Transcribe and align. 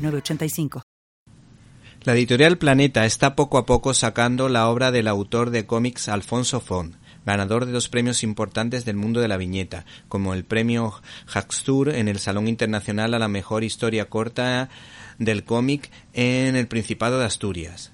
906985. 0.00 0.82
La 2.02 2.14
editorial 2.14 2.56
Planeta 2.56 3.04
está 3.04 3.36
poco 3.36 3.58
a 3.58 3.66
poco 3.66 3.92
sacando 3.92 4.48
la 4.48 4.68
obra 4.68 4.90
del 4.90 5.06
autor 5.06 5.50
de 5.50 5.66
cómics 5.66 6.08
Alfonso 6.08 6.60
Font, 6.60 6.96
ganador 7.26 7.66
de 7.66 7.72
dos 7.72 7.90
premios 7.90 8.22
importantes 8.22 8.86
del 8.86 8.96
mundo 8.96 9.20
de 9.20 9.28
la 9.28 9.36
viñeta, 9.36 9.84
como 10.08 10.32
el 10.32 10.44
premio 10.44 10.94
Haxtur 11.26 11.90
en 11.90 12.08
el 12.08 12.18
Salón 12.18 12.48
Internacional 12.48 13.12
a 13.12 13.18
la 13.18 13.28
Mejor 13.28 13.64
Historia 13.64 14.08
Corta 14.08 14.70
del 15.18 15.44
Cómic 15.44 15.90
en 16.14 16.56
el 16.56 16.68
Principado 16.68 17.18
de 17.18 17.26
Asturias, 17.26 17.92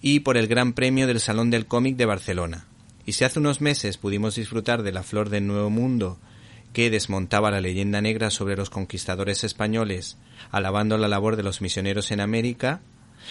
y 0.00 0.20
por 0.20 0.36
el 0.36 0.48
Gran 0.48 0.72
Premio 0.72 1.06
del 1.06 1.20
Salón 1.20 1.50
del 1.50 1.66
Cómic 1.66 1.96
de 1.96 2.06
Barcelona. 2.06 2.66
Y 3.06 3.12
si 3.12 3.24
hace 3.24 3.38
unos 3.38 3.60
meses 3.60 3.98
pudimos 3.98 4.34
disfrutar 4.34 4.82
de 4.82 4.90
La 4.90 5.04
Flor 5.04 5.30
del 5.30 5.46
Nuevo 5.46 5.70
Mundo, 5.70 6.18
que 6.74 6.90
desmontaba 6.90 7.52
la 7.52 7.62
leyenda 7.62 8.02
negra 8.02 8.30
sobre 8.30 8.56
los 8.56 8.68
conquistadores 8.68 9.44
españoles, 9.44 10.18
alabando 10.50 10.98
la 10.98 11.08
labor 11.08 11.36
de 11.36 11.44
los 11.44 11.62
misioneros 11.62 12.10
en 12.10 12.20
América, 12.20 12.82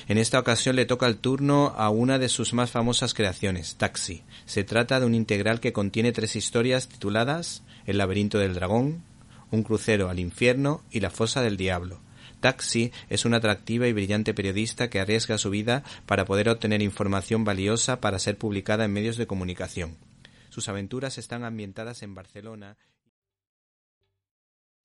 en 0.08 0.18
esta 0.18 0.40
ocasión 0.40 0.76
le 0.76 0.86
toca 0.86 1.08
el 1.08 1.18
turno 1.18 1.74
a 1.78 1.90
una 1.90 2.18
de 2.18 2.30
sus 2.30 2.54
más 2.54 2.72
famosas 2.72 3.14
creaciones, 3.14 3.76
Taxi. 3.76 4.23
Se 4.45 4.64
trata 4.64 5.00
de 5.00 5.06
un 5.06 5.14
integral 5.14 5.59
que 5.59 5.73
contiene 5.73 6.14
tres 6.14 6.36
historias 6.36 6.88
tituladas 6.88 7.64
El 7.86 8.00
laberinto 8.00 8.40
del 8.40 8.56
dragón, 8.56 9.04
Un 9.52 9.62
crucero 9.62 10.10
al 10.10 10.20
infierno 10.20 10.82
y 10.89 11.02
La 11.02 11.12
fosa 11.12 11.42
del 11.42 11.58
diablo. 11.58 12.02
Taxi 12.39 12.92
es 13.10 13.26
una 13.26 13.38
atractiva 13.38 13.88
y 13.88 13.94
brillante 13.94 14.34
periodista 14.34 14.89
que 14.89 15.00
arriesga 15.00 15.38
su 15.38 15.50
vida 15.50 15.84
para 16.06 16.26
poder 16.26 16.50
obtener 16.50 16.82
información 16.82 17.44
valiosa 17.44 18.02
para 18.02 18.20
ser 18.20 18.38
publicada 18.38 18.86
en 18.86 18.94
medios 18.94 19.17
de 19.17 19.28
comunicación. 19.28 19.98
Sus 20.50 20.70
aventuras 20.70 21.17
están 21.17 21.44
ambientadas 21.44 22.04
en 22.04 22.16
Barcelona. 22.16 22.78